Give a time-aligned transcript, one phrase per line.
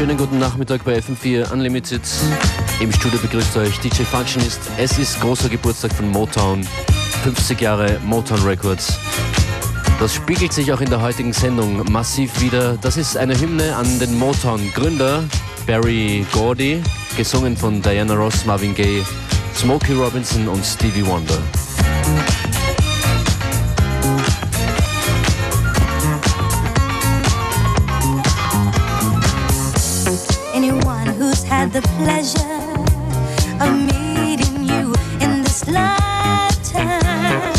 [0.00, 2.00] Schönen guten Nachmittag bei FM4 Unlimited.
[2.80, 4.58] Im Studio begrüßt euch DJ Functionist.
[4.78, 6.66] Es ist großer Geburtstag von Motown.
[7.22, 8.98] 50 Jahre Motown Records.
[9.98, 12.78] Das spiegelt sich auch in der heutigen Sendung massiv wieder.
[12.80, 15.22] Das ist eine Hymne an den Motown-Gründer
[15.66, 16.82] Barry Gordy,
[17.18, 19.04] gesungen von Diana Ross, Marvin Gaye,
[19.54, 21.36] Smokey Robinson und Stevie Wonder.
[31.72, 32.74] the pleasure
[33.62, 37.52] of meeting you in this lifetime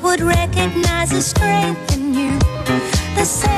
[0.00, 2.38] would recognize the strength in you,
[3.16, 3.53] the same.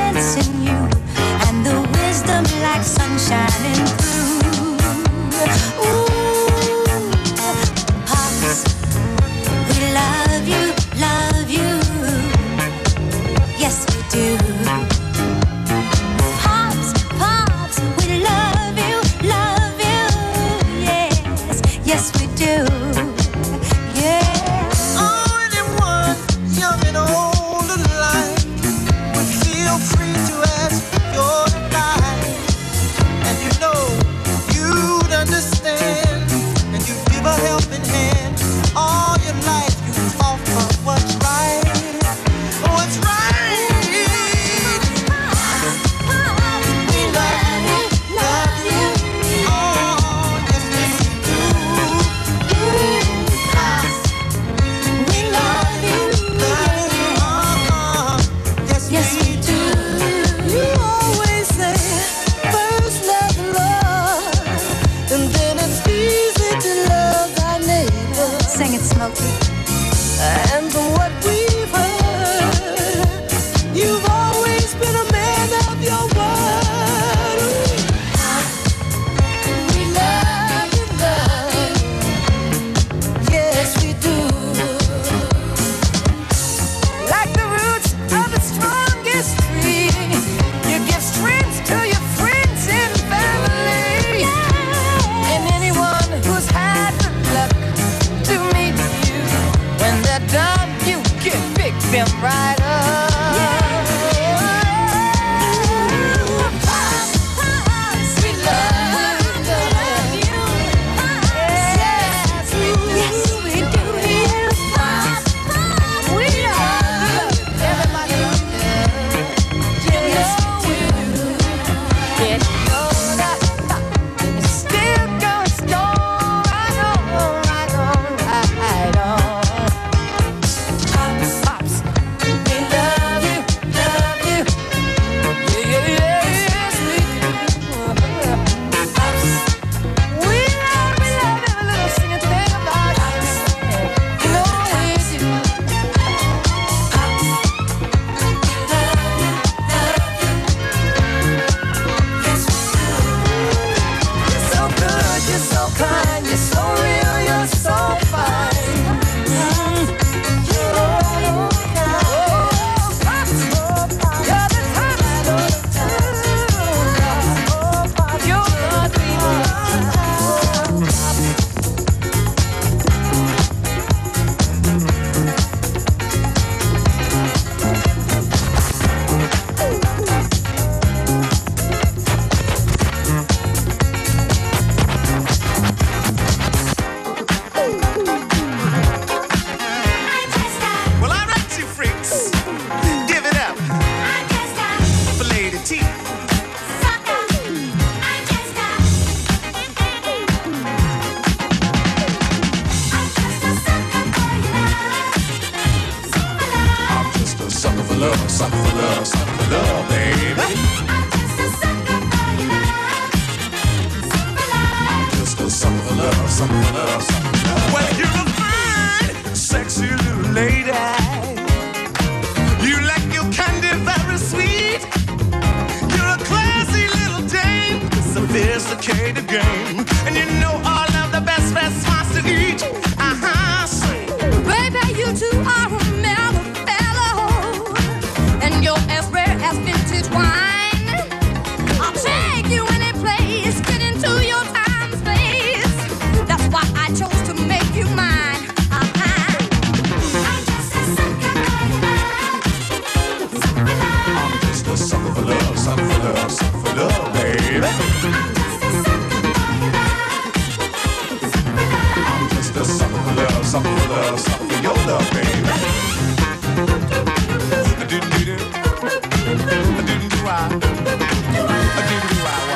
[263.47, 265.27] Something for love, something for your love, baby.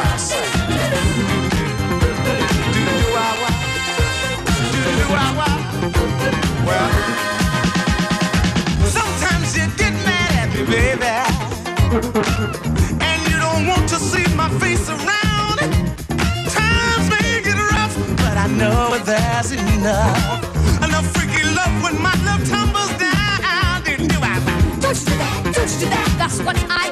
[0.04, 0.46] I say.
[5.14, 5.50] I I.
[6.68, 6.90] Well,
[8.84, 11.16] sometimes you get mad at me, baby.
[13.02, 15.58] And you don't want to see my face around.
[16.52, 20.51] Times may get rough, but I know that's enough.
[25.82, 25.90] to.
[26.18, 26.91] That's what I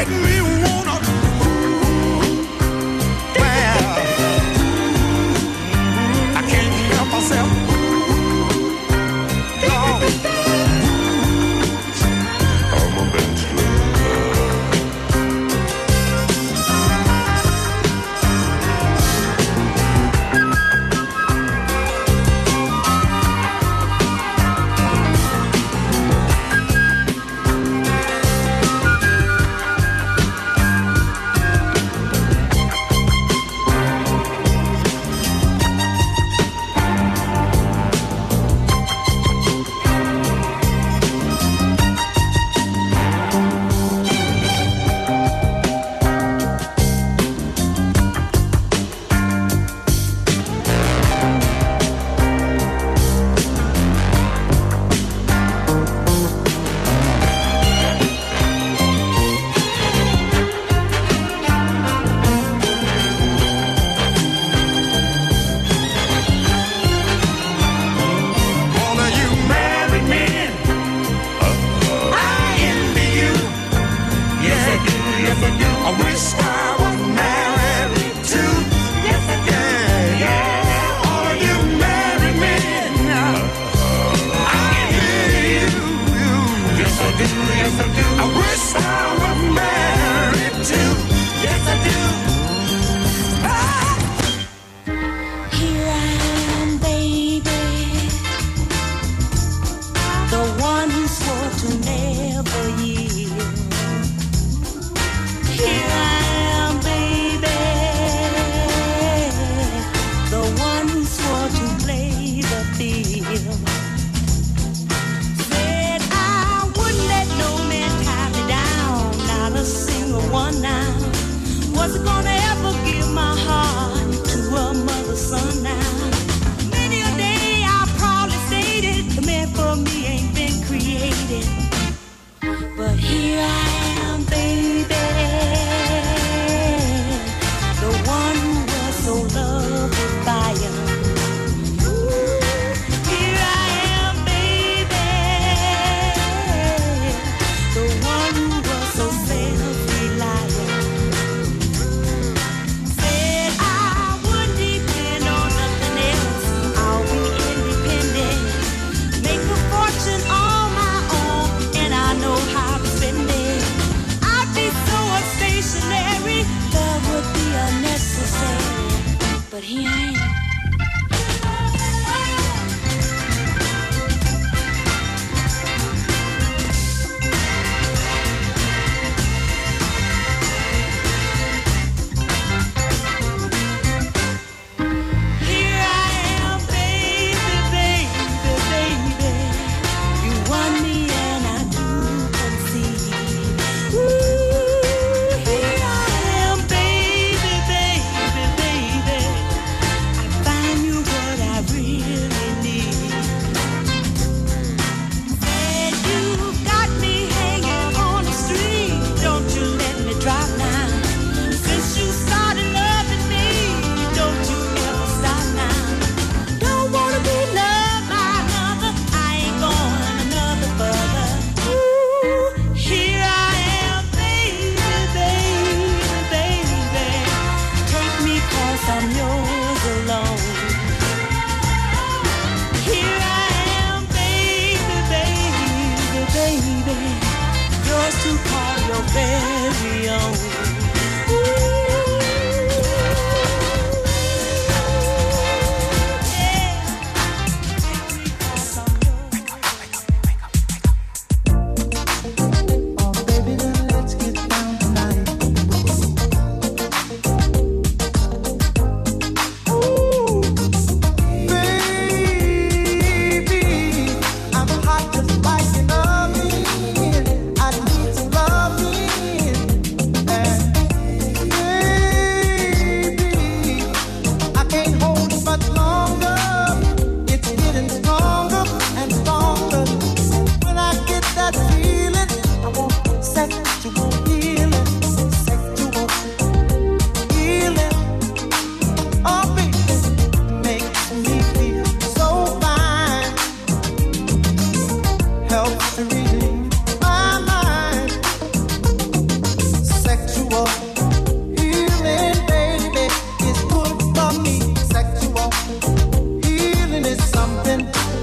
[0.00, 0.39] Let me.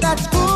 [0.07, 0.46] that's cool.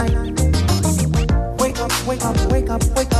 [0.00, 3.19] Wake up, wake up, wake up, wake up.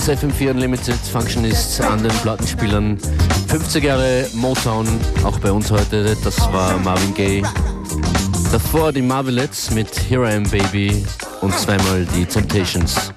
[0.00, 2.96] ist FM4 Unlimited Functionist an den Plattenspielern.
[3.48, 4.86] 50 Jahre Motown,
[5.24, 6.16] auch bei uns heute.
[6.24, 7.42] Das war Marvin Gaye.
[8.50, 11.04] Davor die Marvelettes mit Here I Am Baby
[11.42, 13.12] und zweimal die Temptations.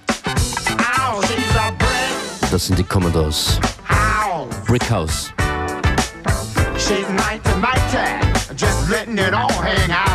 [2.52, 3.60] Das sind die Commodores.
[4.68, 5.32] Brick House.
[6.78, 10.13] She's mighty, mighty, just letting it all hang out.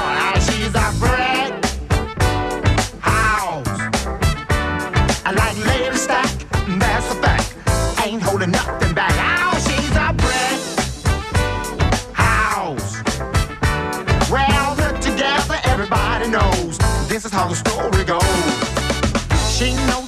[17.29, 18.23] is how the story goes.
[19.57, 20.08] She knows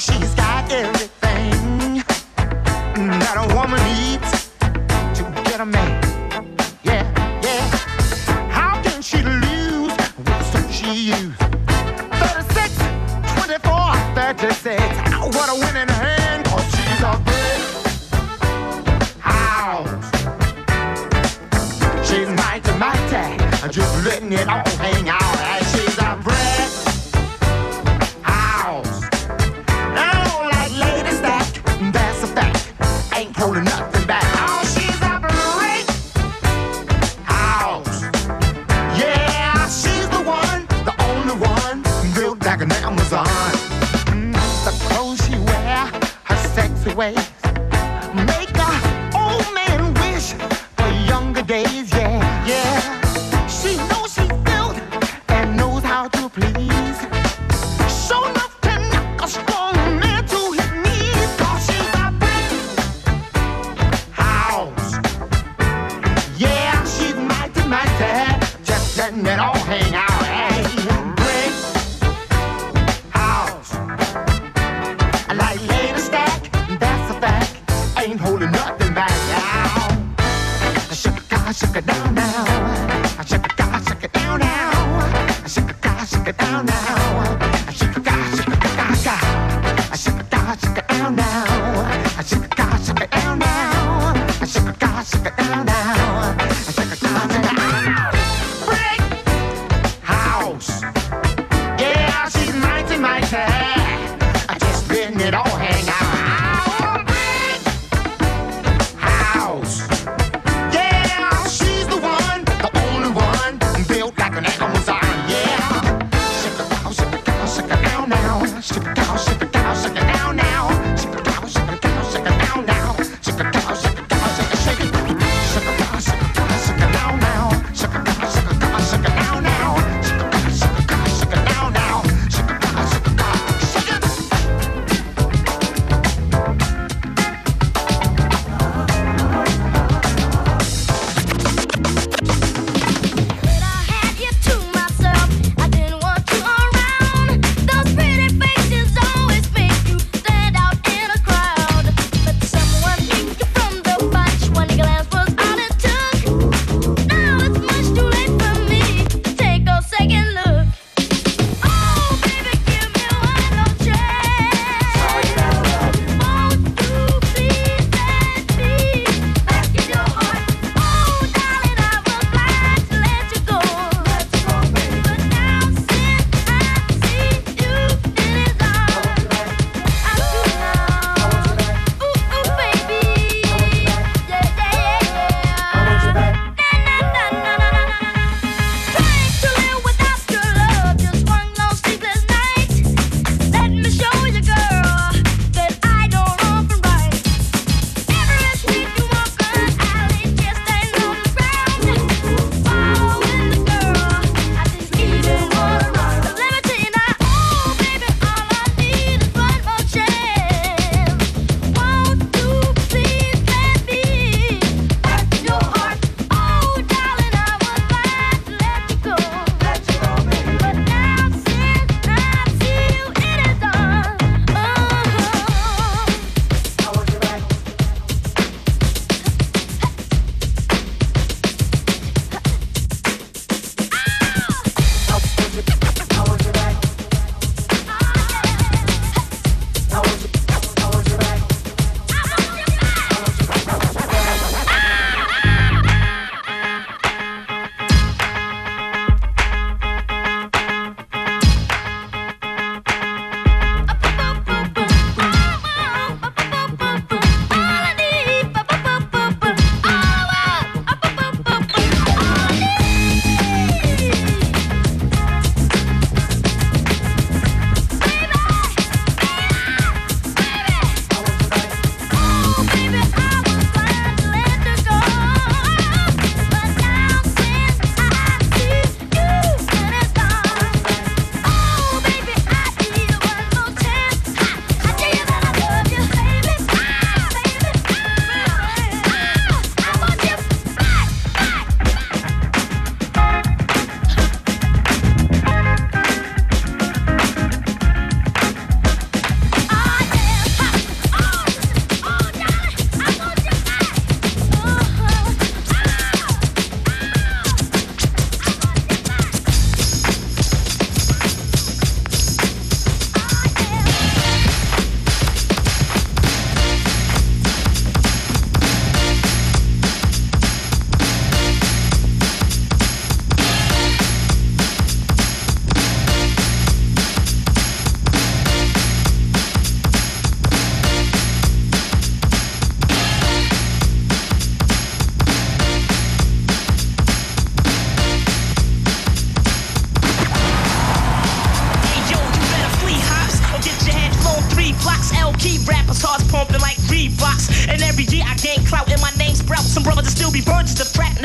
[350.21, 351.19] still be burned to the frat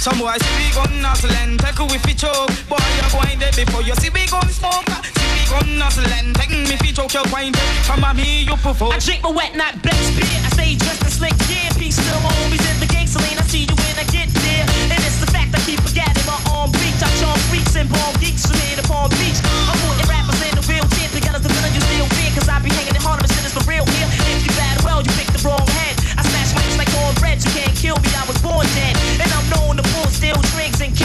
[0.00, 2.48] Some boys see we gun hustling, take with fi choke.
[2.72, 4.88] Boy, you're going there before you see we gun smoke.
[4.88, 7.52] See we gun hustling, take me to choke your point.
[7.84, 8.96] Come on me, you provoke.
[8.96, 10.24] I drink my wet night black beer.
[10.24, 11.68] I stay dressed in slick gear.
[11.76, 13.36] Peace to my homies in the gangsterline.
[13.36, 16.40] I see you when I get there, and it's the fact I keep forgetting my
[16.48, 19.36] own Beach I charm freaks and bomb geeks from here to Palm Beach.
[19.68, 21.12] I'm putting rappers in the real tent.
[21.12, 23.44] They got the villain you still fear, cause I be hanging in Harlem and shit
[23.44, 24.08] it's for real here.
[24.32, 25.92] If you bad well, you pick the wrong head.
[26.16, 27.44] I smash mics like cornbread.
[27.44, 28.08] You can't kill me.
[28.16, 28.99] I was born dead.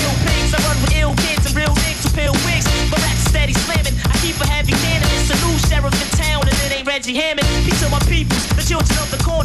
[0.06, 2.66] I run with ill kids and real niggas who peel wigs.
[2.92, 3.96] My rap's steady slamming.
[4.06, 5.08] I keep a heavy cannon.
[5.18, 7.48] It's a new sheriff in town, and it ain't Reggie Hammond.
[7.66, 9.45] These are my peoples, the children of the corner.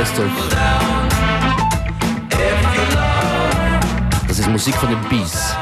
[0.00, 0.30] Festtag.
[4.26, 5.54] Das ist Musik von den Bees.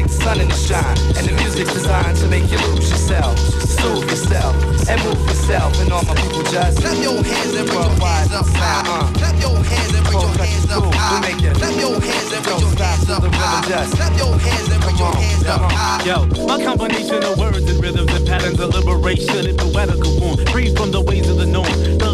[0.00, 0.96] Like the sun in the shine.
[1.16, 4.54] And the music's designed to make you lose yourself, soothe yourself,
[4.88, 5.76] and move yourself.
[5.80, 8.80] And all my people just Clap your hands and raise your Worldwide, hands up high.
[8.88, 9.12] uh.
[9.12, 11.20] Clap your hands and raise your Cold hands up groove, we high.
[11.20, 11.54] make it.
[11.56, 13.68] Clap your hands and raise your stop hands up the rhythm high.
[13.68, 16.04] just- Clap your hands and raise your Come hands up high.
[16.08, 20.36] Yo, my combination of words and rhythms and patterns of liberation and poetical form.
[20.48, 21.68] Free from the ways of the norm.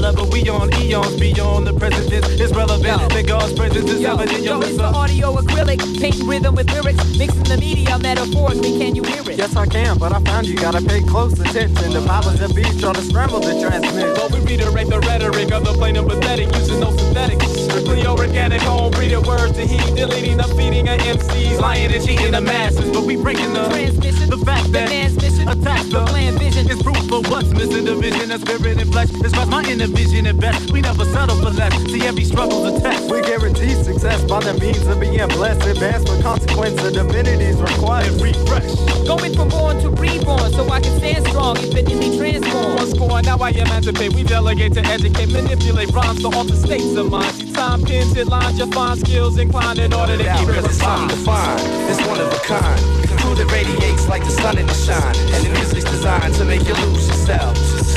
[0.06, 3.10] The level we on, eons beyond the present tense is relevant.
[3.10, 4.44] That God's presence is Yo, evident.
[4.44, 8.78] yo, Yo, it's it's the audio acrylic, painting rhythm with lyrics, mixing the media metaphorically.
[8.78, 9.36] Can you hear it?
[9.36, 11.90] Yes, I can, but I found you gotta pay close attention.
[11.90, 14.14] The powers that be try to scramble the transmit.
[14.14, 17.50] But we reiterate the rhetoric of the plain and pathetic, using no synthetics.
[17.66, 22.30] Strictly organic, home breeding words to heat, deleting the feeding of MCs, lying and cheating
[22.30, 22.92] the masses.
[22.94, 26.70] But we breaking the Transmission, the fact that the man's mission, attacks the plan vision.
[26.70, 29.10] It's proof of what's missing, the vision of spirit and flesh.
[29.10, 30.70] It's my inner vision at best.
[30.70, 31.74] We never settle for less.
[31.90, 33.10] See every struggle's a test.
[33.10, 35.66] We guarantee success by the means of being blessed.
[35.66, 38.12] Advance for consequence of divinities required.
[38.20, 38.74] refresh.
[39.06, 42.76] Going from born to reborn, so I can stand strong, infinitely transform.
[42.76, 44.12] One score, now I emancipate.
[44.14, 47.32] We delegate to educate, manipulate rhymes to alter states of mind.
[47.34, 50.64] See time pins, it lines, your fine skills inclined in order to Now keep it
[50.64, 51.58] it's something refined.
[51.60, 51.90] defined.
[51.90, 52.80] It's one of a kind.
[53.20, 55.16] Crew that radiates like the sun in the shine.
[55.34, 57.56] And the music's designed to make you lose yourself,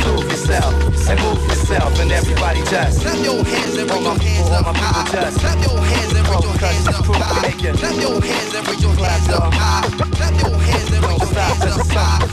[0.09, 0.73] soothe yourself,
[1.09, 1.99] and move yourself.
[1.99, 5.31] And everybody just Clap your hands and raise your hands up high.
[5.31, 7.51] Clap your hands and raise your hands up high.
[7.51, 9.89] Clap your hands and raise your hands up high.
[10.17, 12.29] Clap your hands and raise your hands up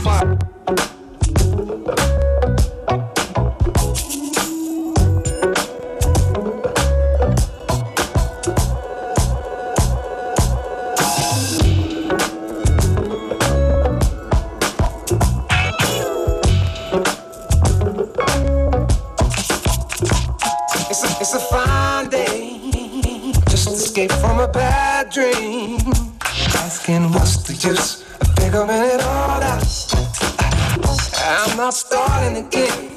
[1.97, 2.16] high.
[25.17, 25.79] Dream.
[26.61, 29.65] Asking what's the use of figuring it all out.
[31.25, 32.91] I'm not starting again.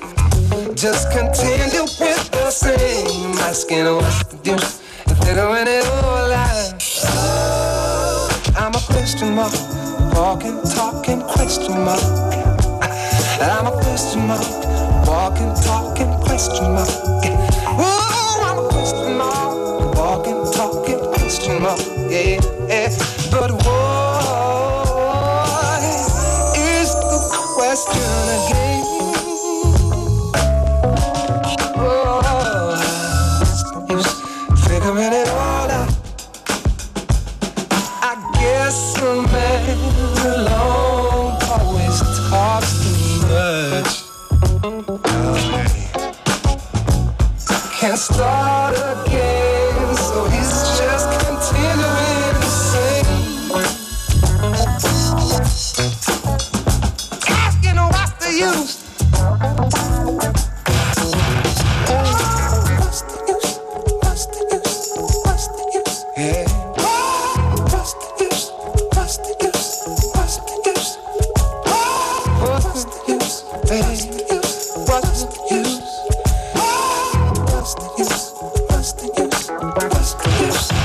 [0.77, 3.33] Just continue with the same.
[3.49, 6.83] Asking what's the use of figuring it all out.
[8.55, 9.55] I'm a question mark.
[10.13, 12.03] Walking, talking, question mark.
[13.41, 14.45] I'm a question mark.
[15.09, 17.50] Walking, talking, question mark.
[79.41, 80.80] First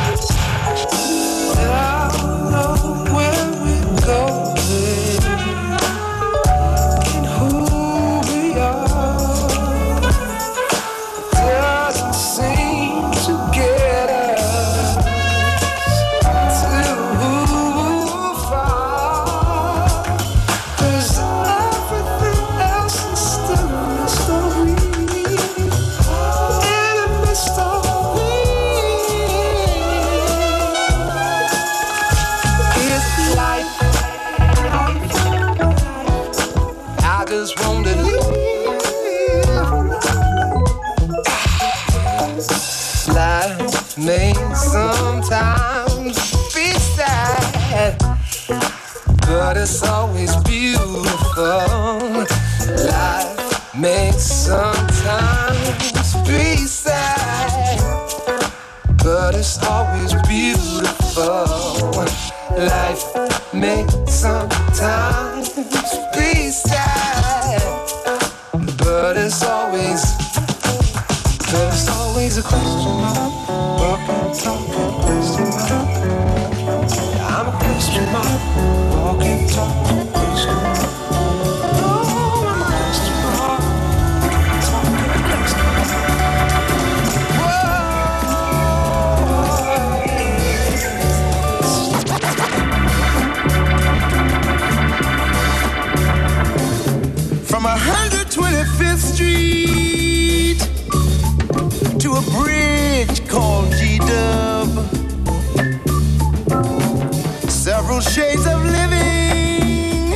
[108.16, 110.14] shades of living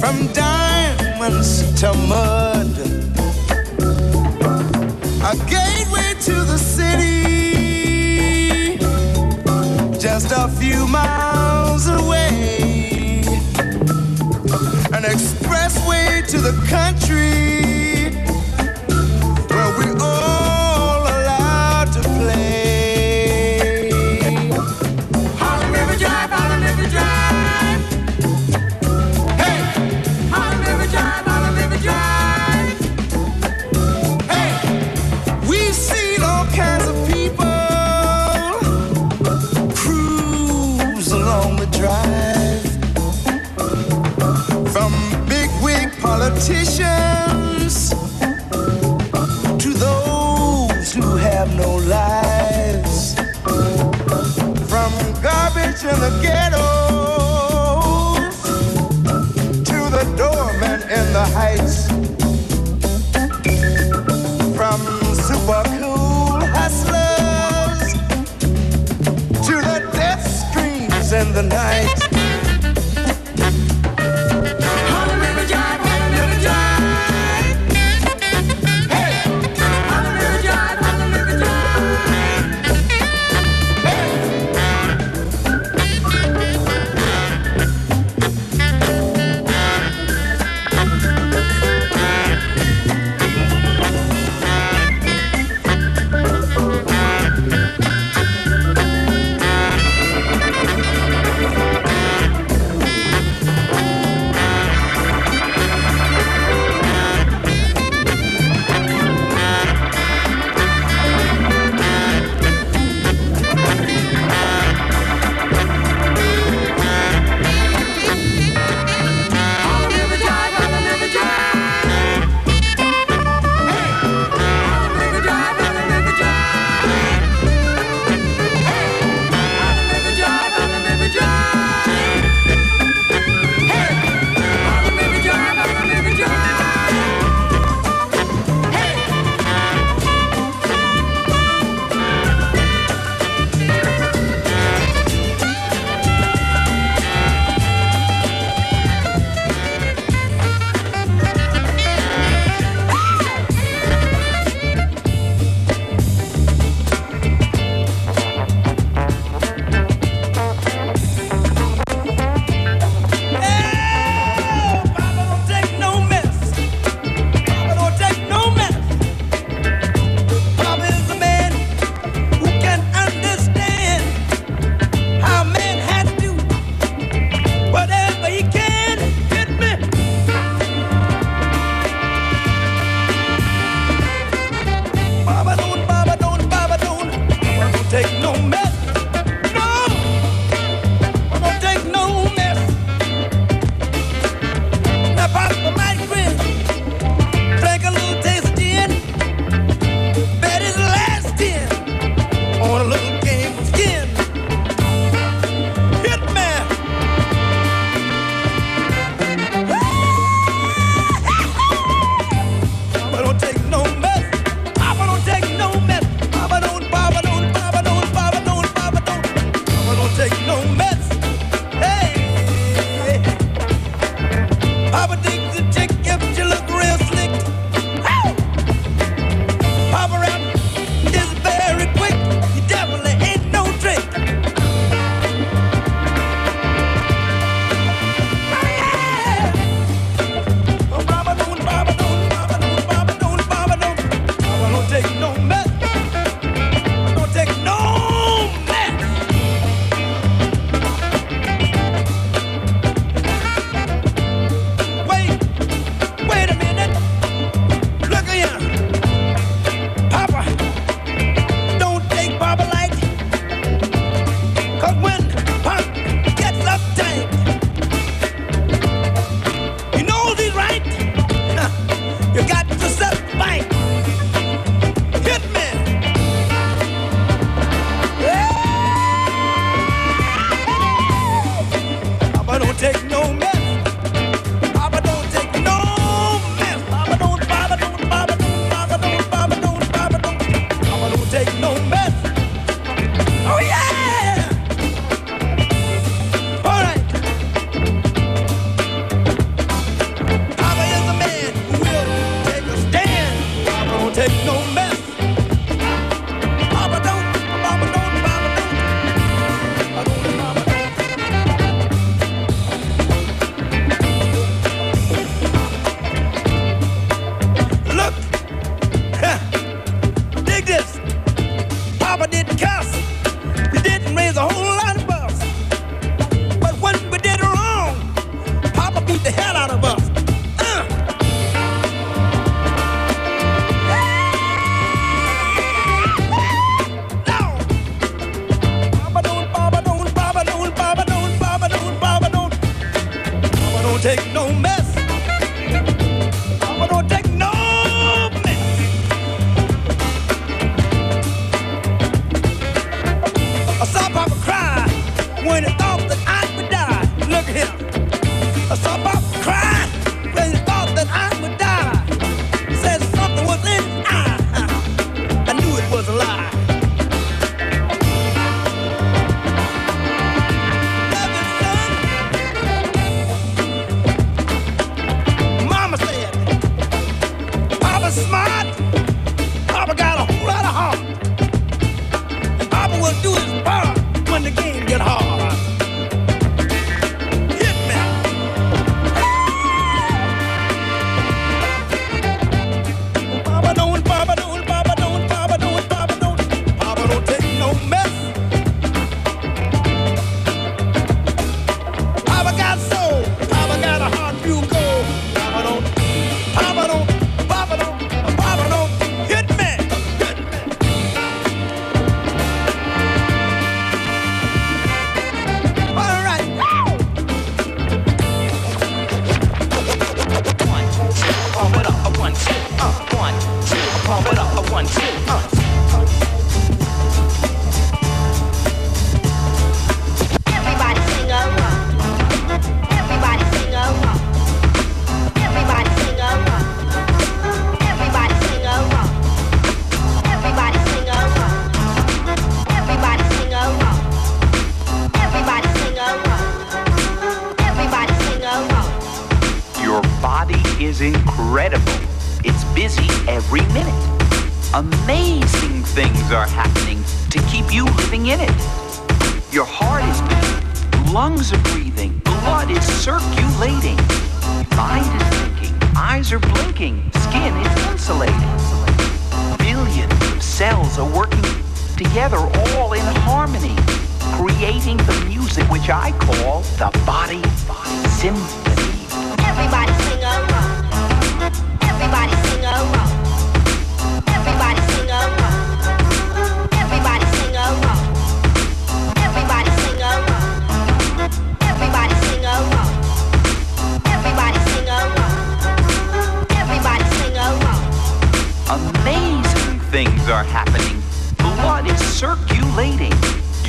[0.00, 2.66] from diamonds to mud.
[5.22, 7.18] A gateway to the city,
[10.00, 13.22] just a few miles away.
[14.92, 17.49] An expressway to the country.
[71.50, 71.99] night.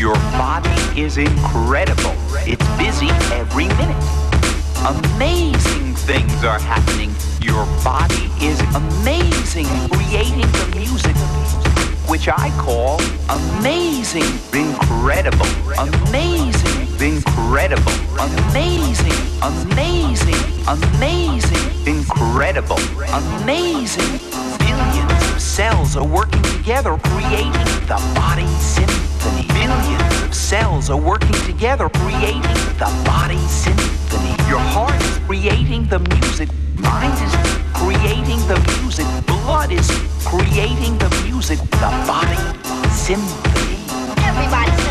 [0.02, 2.16] Your body is incredible.
[2.38, 4.04] It's busy every minute.
[4.84, 7.14] Amazing things are happening.
[7.39, 11.16] Your body is amazing, creating the music,
[12.10, 12.99] which I call
[13.30, 15.45] amazing, incredible,
[15.78, 22.80] amazing, incredible, amazing, amazing, amazing, incredible,
[23.14, 24.18] amazing.
[24.58, 27.54] Billions of cells are working together, creating
[27.86, 29.95] the body symphony symphony.
[30.26, 32.41] Of cells are working together, creating
[32.82, 34.34] the body symphony.
[34.49, 36.49] Your heart is creating the music.
[36.78, 37.34] Mind is
[37.74, 39.05] creating the music.
[39.26, 39.89] Blood is
[40.26, 41.59] creating the music.
[41.59, 42.41] The body
[42.89, 43.78] symphony.
[44.24, 44.91] Everybody.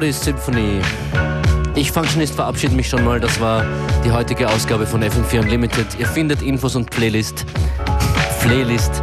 [0.00, 0.80] Die Body Symphony.
[1.76, 3.20] Ich Functionist verabschiede mich schon mal.
[3.20, 3.64] Das war
[4.04, 5.86] die heutige Ausgabe von FM4 Unlimited.
[5.98, 7.44] Ihr findet Infos und Playlist,
[8.40, 9.02] Playlist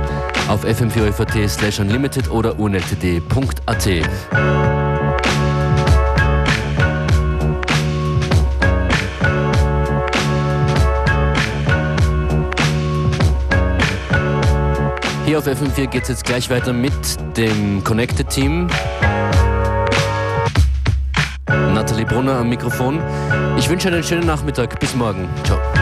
[0.49, 3.85] auf fm4 slash unlimited oder unltd.at.
[15.25, 16.91] Hier auf FM4 geht es jetzt gleich weiter mit
[17.37, 18.67] dem Connected Team.
[22.11, 22.99] Brunner am Mikrofon.
[23.57, 24.79] Ich wünsche einen schönen Nachmittag.
[24.79, 25.29] Bis morgen.
[25.45, 25.80] Ciao.